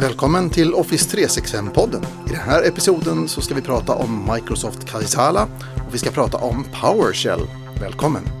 [0.00, 2.06] Välkommen till Office 365-podden.
[2.26, 5.48] I den här episoden så ska vi prata om Microsoft Kaisala
[5.86, 7.40] och vi ska prata om PowerShell.
[7.80, 8.39] Välkommen!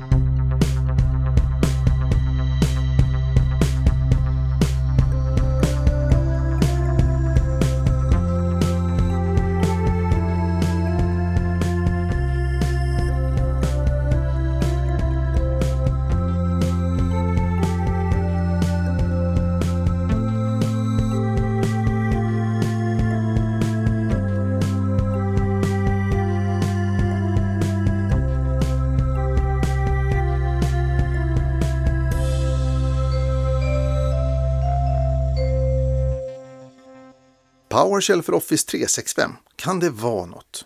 [37.70, 40.64] PowerShell för Office 365, kan det vara något?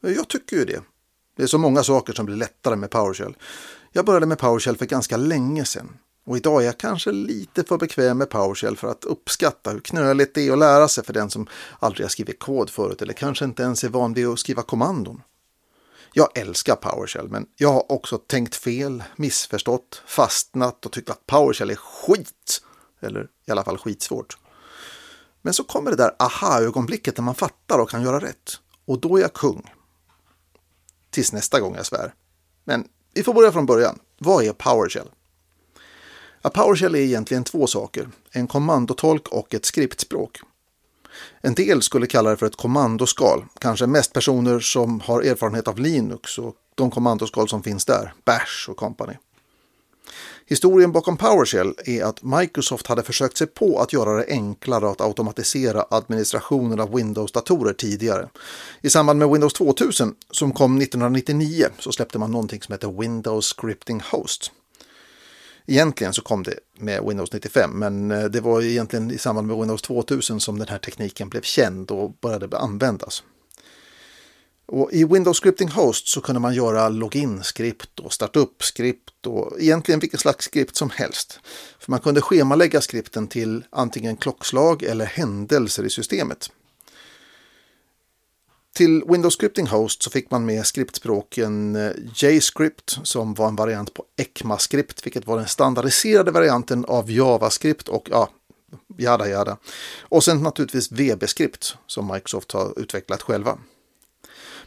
[0.00, 0.82] Jag tycker ju det.
[1.36, 3.36] Det är så många saker som blir lättare med PowerShell.
[3.92, 5.96] Jag började med PowerShell för ganska länge sedan.
[6.26, 10.34] Och idag är jag kanske lite för bekväm med PowerShell för att uppskatta hur knöligt
[10.34, 11.46] det är att lära sig för den som
[11.78, 15.22] aldrig har skrivit kod förut eller kanske inte ens är van vid att skriva kommandon.
[16.12, 21.70] Jag älskar PowerShell men jag har också tänkt fel, missförstått, fastnat och tyckt att PowerShell
[21.70, 22.62] är skit.
[23.00, 24.36] Eller i alla fall skitsvårt.
[25.42, 28.60] Men så kommer det där aha-ögonblicket när man fattar och kan göra rätt.
[28.84, 29.74] Och då är jag kung.
[31.10, 32.14] Tills nästa gång jag svär.
[32.64, 33.98] Men vi får börja från början.
[34.18, 35.08] Vad är PowerShell?
[36.42, 38.08] A PowerShell är egentligen två saker.
[38.30, 40.40] En kommandotolk och ett skriptspråk.
[41.40, 43.44] En del skulle kalla det för ett kommandoskal.
[43.58, 48.14] Kanske mest personer som har erfarenhet av Linux och de kommandoskal som finns där.
[48.24, 49.14] Bash och company.
[50.46, 55.00] Historien bakom PowerShell är att Microsoft hade försökt sig på att göra det enklare att
[55.00, 58.28] automatisera administrationen av Windows-datorer tidigare.
[58.80, 63.54] I samband med Windows 2000 som kom 1999 så släppte man någonting som heter Windows
[63.56, 64.52] Scripting Host.
[65.66, 69.56] Egentligen så kom det med Windows 95 men eh, det var egentligen i samband med
[69.56, 73.22] Windows 2000 som den här tekniken blev känd och började användas.
[74.72, 80.20] Och I Windows Scripting Host så kunde man göra login-skript och startup-skript och egentligen vilken
[80.20, 81.40] slags skript som helst.
[81.78, 86.50] För man kunde schemalägga skripten till antingen klockslag eller händelser i systemet.
[88.74, 93.94] Till Windows Scripting Host så fick man med skriptspråken eh, JScript som var en variant
[93.94, 98.28] på ECMAScript vilket var den standardiserade varianten av JavaScript och ja,
[98.98, 99.56] jada jada.
[100.00, 103.58] Och sen naturligtvis VB-skript som Microsoft har utvecklat själva.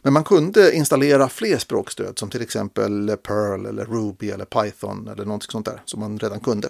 [0.04, 5.26] Men man kunde installera fler språkstöd som till exempel Perl eller Ruby eller Python eller
[5.26, 6.70] något sånt där som man redan kunde.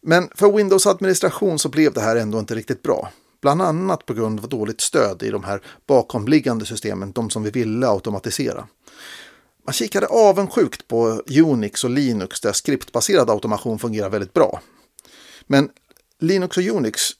[0.00, 3.10] Men för Windows administration så blev det här ändå inte riktigt bra.
[3.40, 7.50] Bland annat på grund av dåligt stöd i de här bakomliggande systemen, de som vi
[7.50, 8.68] ville automatisera.
[9.66, 14.60] Man kikade avundsjukt på Unix och Linux där skriptbaserad automation fungerar väldigt bra.
[15.46, 15.70] Men
[16.20, 17.10] Linux och Unix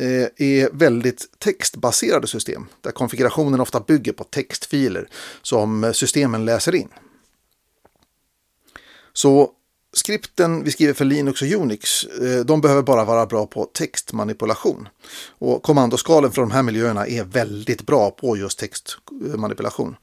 [0.00, 5.08] Eh, är väldigt textbaserade system där konfigurationen ofta bygger på textfiler
[5.42, 6.88] som systemen läser in.
[9.12, 9.52] Så
[9.92, 14.88] skripten vi skriver för Linux och Unix, eh, de behöver bara vara bra på textmanipulation.
[15.28, 19.96] Och kommandoskalen för de här miljöerna är väldigt bra på just textmanipulation.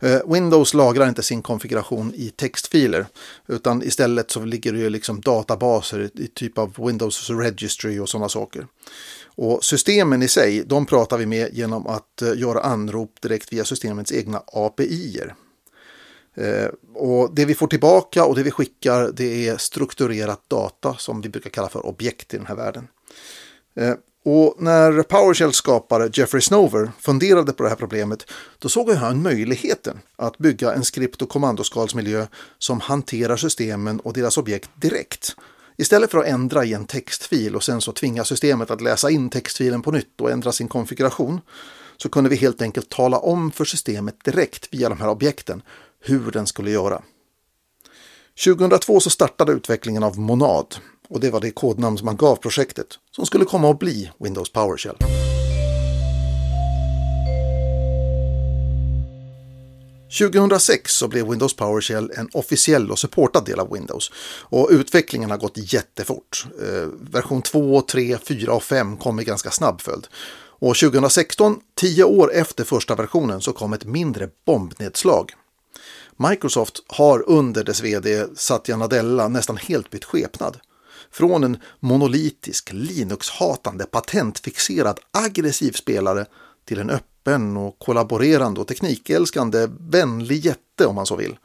[0.00, 3.06] Eh, Windows lagrar inte sin konfiguration i textfiler,
[3.48, 8.66] utan istället så ligger det liksom databaser i typ av Windows Registry och sådana saker.
[9.34, 13.64] Och systemen i sig, de pratar vi med genom att eh, göra anrop direkt via
[13.64, 15.34] systemets egna API-er.
[16.34, 21.20] Eh, och det vi får tillbaka och det vi skickar det är strukturerat data som
[21.20, 22.88] vi brukar kalla för objekt i den här världen.
[23.76, 23.94] Eh,
[24.24, 30.00] och när PowerShells skapare Jeffrey Snover funderade på det här problemet då såg han möjligheten
[30.16, 32.26] att bygga en skript och kommandoskalsmiljö
[32.58, 35.36] som hanterar systemen och deras objekt direkt
[35.76, 39.30] Istället för att ändra i en textfil och sen så tvinga systemet att läsa in
[39.30, 41.40] textfilen på nytt och ändra sin konfiguration
[41.96, 45.62] så kunde vi helt enkelt tala om för systemet direkt via de här objekten
[46.02, 47.02] hur den skulle göra.
[48.44, 50.76] 2002 så startade utvecklingen av Monad
[51.08, 54.52] och det var det kodnamn som man gav projektet som skulle komma att bli Windows
[54.52, 54.96] PowerShell.
[60.18, 65.38] 2006 så blev Windows PowerShell en officiell och supportad del av Windows och utvecklingen har
[65.38, 66.46] gått jättefort.
[66.62, 70.06] Eh, version 2, 3, 4 och 5 kom i ganska snabb följd.
[70.62, 75.32] Och 2016, tio år efter första versionen, så kom ett mindre bombnedslag.
[76.16, 80.56] Microsoft har under dess vd Satya Nadella nästan helt bytt skepnad.
[81.10, 86.26] Från en monolitisk, Linux-hatande, patentfixerad, aggressiv spelare
[86.64, 91.36] till en öppen och kollaborerande och teknikälskande vänlig jätte om man så vill.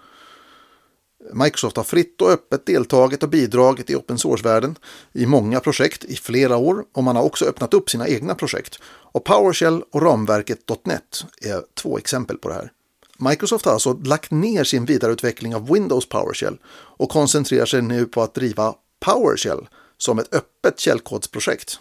[1.34, 4.76] Microsoft har fritt och öppet deltagit och bidragit i open source-världen
[5.14, 8.80] i många projekt i flera år och man har också öppnat upp sina egna projekt.
[8.86, 12.72] Och PowerShell och ramverket .NET är två exempel på det här.
[13.20, 16.58] Microsoft har alltså lagt ner sin vidareutveckling av Windows PowerShell
[16.98, 18.76] och koncentrerar sig nu på att driva
[19.06, 19.68] PowerShell
[19.98, 21.80] som ett öppet källkodsprojekt.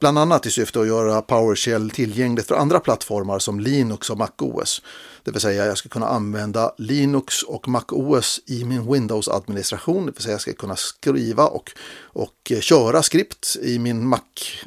[0.00, 4.82] Bland annat i syfte att göra PowerShell tillgängligt för andra plattformar som Linux och MacOS.
[5.24, 10.06] Det vill säga jag ska kunna använda Linux och MacOS i min Windows-administration.
[10.06, 14.20] Det vill säga jag ska kunna skriva och, och eh, köra skript i min Mac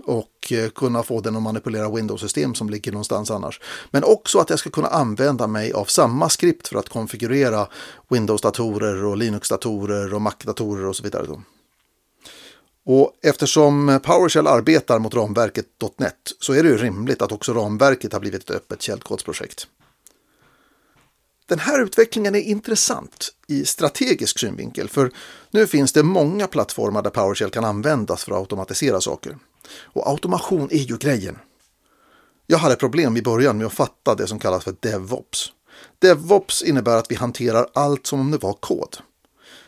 [0.04, 3.62] och eh, kunna få den att manipulera Windows-system som ligger någonstans annars.
[3.92, 7.68] Men också att jag ska kunna använda mig av samma skript för att konfigurera
[8.10, 11.26] Windows-datorer och Linux-datorer och Mac-datorer och så vidare.
[12.86, 15.66] Och eftersom PowerShell arbetar mot ramverket
[15.98, 19.68] .NET så är det ju rimligt att också ramverket har blivit ett öppet källkodsprojekt.
[21.46, 25.12] Den här utvecklingen är intressant i strategisk synvinkel för
[25.52, 29.38] nu finns det många plattformar där PowerShell kan användas för att automatisera saker.
[29.82, 31.38] Och automation är ju grejen.
[32.48, 35.52] Jag hade problem i början med att fatta det som kallas för DevOps.
[36.00, 38.98] DevOps innebär att vi hanterar allt som om det var kod.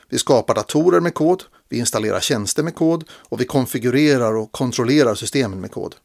[0.09, 5.15] Vi skapar datorer med kod, vi installerar tjänster med kod och vi konfigurerar och kontrollerar
[5.15, 5.95] systemen med kod.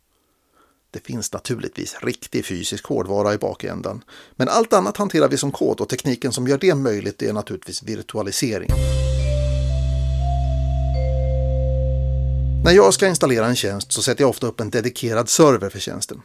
[0.91, 4.05] Det finns naturligtvis riktig fysisk hårdvara i bakändan,
[4.37, 7.83] men allt annat hanterar vi som kod och tekniken som gör det möjligt är naturligtvis
[7.83, 8.71] virtualisering.
[12.65, 15.79] När jag ska installera en tjänst så sätter jag ofta upp en dedikerad server för
[15.79, 16.23] tjänsten.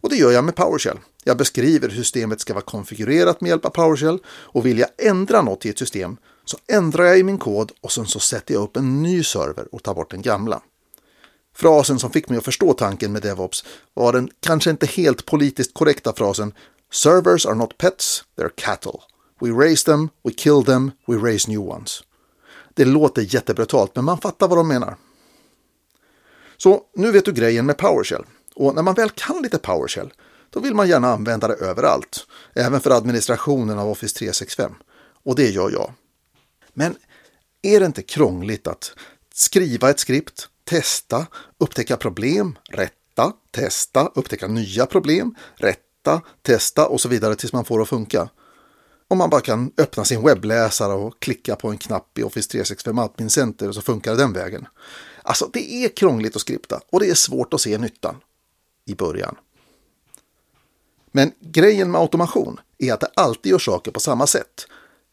[0.00, 0.98] Och det gör jag med PowerShell.
[1.24, 5.42] Jag beskriver hur systemet ska vara konfigurerat med hjälp av PowerShell och vill jag ändra
[5.42, 8.62] något i ett system så ändrar jag i min kod och sen så sätter jag
[8.62, 10.62] upp en ny server och tar bort den gamla.
[11.56, 13.64] Frasen som fick mig att förstå tanken med DevOps
[13.94, 16.52] var den kanske inte helt politiskt korrekta frasen
[16.92, 19.00] Servers are not pets, they're cattle.
[19.40, 22.02] We raise them, we kill them, we raise new ones.
[22.74, 24.96] Det låter jättebrutalt, men man fattar vad de menar.
[26.56, 28.24] Så nu vet du grejen med PowerShell.
[28.54, 30.12] Och när man väl kan lite PowerShell,
[30.50, 32.26] då vill man gärna använda det överallt.
[32.54, 34.74] Även för administrationen av Office 365.
[35.24, 35.92] Och det gör jag.
[36.74, 36.96] Men
[37.62, 38.92] är det inte krångligt att
[39.34, 41.26] skriva ett skript, testa,
[41.58, 47.78] upptäcka problem, rätta, testa, upptäcka nya problem, rätta, testa och så vidare tills man får
[47.78, 48.28] det att funka?
[49.08, 52.98] Om man bara kan öppna sin webbläsare och klicka på en knapp i Office 365
[52.98, 54.66] Admin Center och så funkar det den vägen.
[55.22, 58.16] Alltså, det är krångligt att skripta och det är svårt att se nyttan
[58.84, 59.36] i början.
[61.12, 64.66] Men grejen med automation är att det alltid gör saker på samma sätt.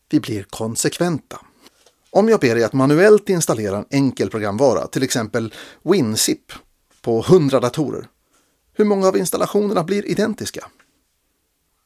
[0.10, 1.40] Vi blir konsekventa.
[2.13, 5.54] Om jag ber dig att manuellt installera en enkel programvara, till exempel
[5.84, 6.52] WinZip,
[7.02, 8.08] på 100 datorer,
[8.74, 10.68] hur många av installationerna blir identiska?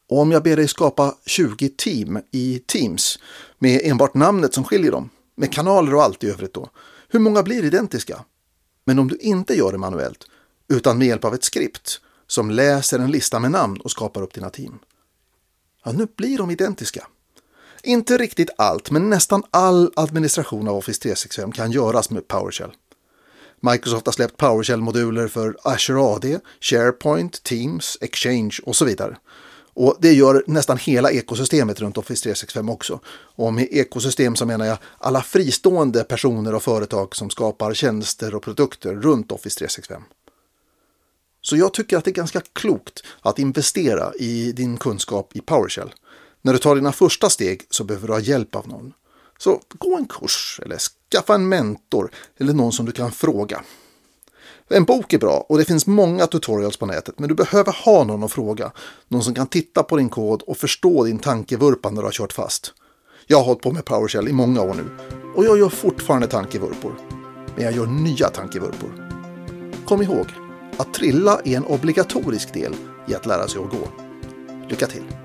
[0.09, 3.19] Och om jag ber dig skapa 20 team i Teams
[3.59, 6.69] med enbart namnet som skiljer dem, med kanaler och allt i övrigt då,
[7.09, 8.25] hur många blir identiska?
[8.85, 10.27] Men om du inte gör det manuellt,
[10.67, 14.33] utan med hjälp av ett skript som läser en lista med namn och skapar upp
[14.33, 14.79] dina team,
[15.83, 17.07] ja, nu blir de identiska.
[17.85, 22.71] Inte riktigt allt, men nästan all administration av Office 365 kan göras med PowerShell.
[23.59, 29.17] Microsoft har släppt PowerShell-moduler för Azure AD, SharePoint, Teams, Exchange och så vidare.
[29.73, 32.99] Och det gör nästan hela ekosystemet runt Office 365 också.
[33.35, 38.43] Och med ekosystem så menar jag alla fristående personer och företag som skapar tjänster och
[38.43, 40.01] produkter runt Office 365.
[41.41, 45.93] Så jag tycker att det är ganska klokt att investera i din kunskap i PowerShell.
[46.45, 48.93] När du tar dina första steg så behöver du ha hjälp av någon.
[49.37, 53.61] Så gå en kurs eller skaffa en mentor eller någon som du kan fråga.
[54.69, 58.03] En bok är bra och det finns många tutorials på nätet men du behöver ha
[58.03, 58.71] någon att fråga.
[59.07, 62.33] Någon som kan titta på din kod och förstå din tankevurpa när du har kört
[62.33, 62.73] fast.
[63.27, 64.97] Jag har hållit på med PowerShell i många år nu
[65.35, 66.95] och jag gör fortfarande tankevurpor.
[67.55, 69.09] Men jag gör nya tankevurpor.
[69.85, 70.27] Kom ihåg,
[70.77, 72.75] att trilla är en obligatorisk del
[73.07, 73.87] i att lära sig att gå.
[74.69, 75.24] Lycka till!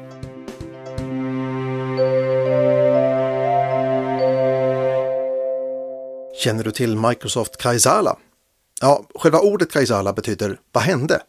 [6.45, 8.17] Känner du till Microsoft Kaizala?
[8.81, 11.23] Ja, själva ordet Kaizala betyder vad hände?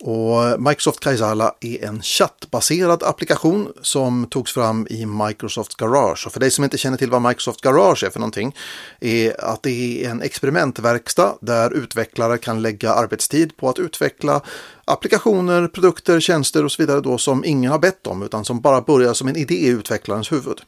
[0.00, 6.26] Och Microsoft Kaisala är en chattbaserad applikation som togs fram i Microsoft Garage.
[6.26, 8.56] Och för dig som inte känner till vad Microsoft Garage är för någonting,
[9.00, 14.40] är att det är en experimentverkstad där utvecklare kan lägga arbetstid på att utveckla
[14.84, 18.80] applikationer, produkter, tjänster och så vidare då som ingen har bett om utan som bara
[18.80, 20.60] börjar som en idé i utvecklarens huvud.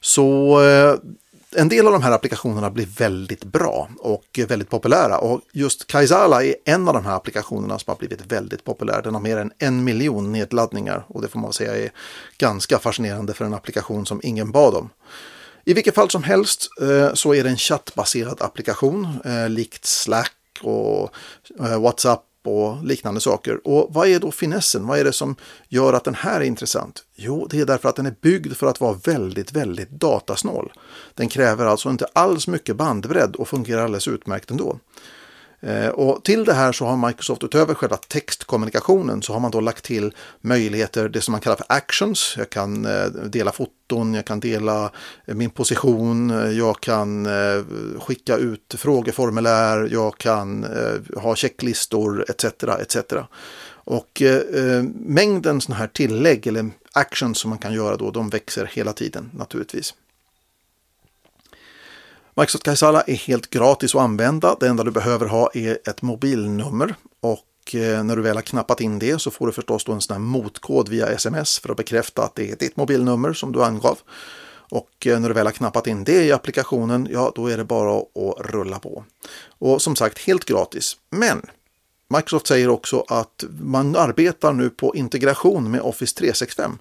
[0.00, 0.94] Så eh,
[1.56, 6.44] en del av de här applikationerna blir väldigt bra och väldigt populära och just Kaizala
[6.44, 9.02] är en av de här applikationerna som har blivit väldigt populär.
[9.02, 11.90] Den har mer än en miljon nedladdningar och det får man säga är
[12.38, 14.90] ganska fascinerande för en applikation som ingen bad om.
[15.64, 20.32] I vilket fall som helst eh, så är det en chattbaserad applikation eh, likt Slack
[20.62, 21.10] och
[21.60, 23.60] eh, WhatsApp och liknande saker.
[23.64, 24.86] Och vad är då finessen?
[24.86, 25.36] Vad är det som
[25.68, 27.04] gör att den här är intressant?
[27.14, 30.72] Jo, det är därför att den är byggd för att vara väldigt, väldigt datasnål.
[31.14, 34.78] Den kräver alltså inte alls mycket bandbredd och fungerar alldeles utmärkt ändå.
[35.60, 39.60] Eh, och till det här så har Microsoft utöver själva textkommunikationen så har man då
[39.60, 42.34] lagt till möjligheter, det som man kallar för actions.
[42.38, 44.90] Jag kan eh, dela foton, jag kan dela
[45.26, 47.28] eh, min position, jag kan
[48.00, 50.66] skicka ut frågeformulär, jag kan
[51.16, 52.44] ha checklistor etc.
[52.80, 52.96] etc.
[53.70, 54.22] Och
[54.94, 59.30] mängden sådana här tillägg eller actions som man kan göra då, de växer hela tiden
[59.34, 59.94] naturligtvis.
[62.38, 64.56] Microsoft Kaisala är helt gratis att använda.
[64.60, 68.80] Det enda du behöver ha är ett mobilnummer och eh, när du väl har knappat
[68.80, 71.76] in det så får du förstås då en sån här motkod via sms för att
[71.76, 73.98] bekräfta att det är ditt mobilnummer som du angav.
[74.70, 77.64] Och eh, när du väl har knappat in det i applikationen, ja då är det
[77.64, 79.04] bara att rulla på.
[79.58, 80.96] Och som sagt helt gratis.
[81.10, 81.42] Men
[82.14, 86.78] Microsoft säger också att man arbetar nu på integration med Office 365.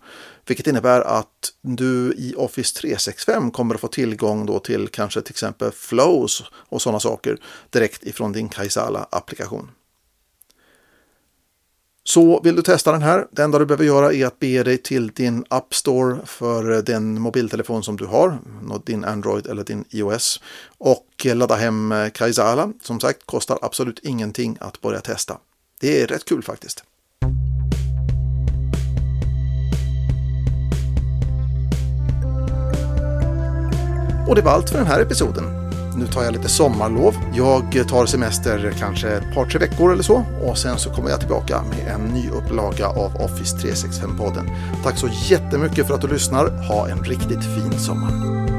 [0.47, 5.33] Vilket innebär att du i Office 365 kommer att få tillgång då till kanske till
[5.33, 7.37] exempel flows och sådana saker
[7.69, 9.71] direkt ifrån din Kaisala-applikation.
[12.07, 14.77] Så vill du testa den här, det enda du behöver göra är att bege dig
[14.77, 18.39] till din App Store för den mobiltelefon som du har,
[18.85, 20.41] din Android eller din iOS
[20.77, 22.73] och eh, ladda hem eh, Kaisala.
[22.81, 25.37] Som sagt, kostar absolut ingenting att börja testa.
[25.79, 26.83] Det är rätt kul faktiskt.
[34.27, 35.56] Och det var allt för den här episoden.
[35.97, 37.15] Nu tar jag lite sommarlov.
[37.33, 40.25] Jag tar semester kanske ett par, tre veckor eller så.
[40.43, 44.49] Och sen så kommer jag tillbaka med en ny upplaga av Office 365-podden.
[44.83, 46.67] Tack så jättemycket för att du lyssnar.
[46.67, 48.56] Ha en riktigt fin sommar.